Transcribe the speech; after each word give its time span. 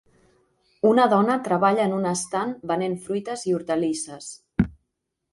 Una 0.91 1.03
dona 1.09 1.33
treballa 1.47 1.83
en 1.89 1.93
un 1.97 2.07
estand 2.11 2.63
venent 2.71 2.95
fruites 3.03 3.43
i 3.51 3.53
hortalisses. 3.59 4.31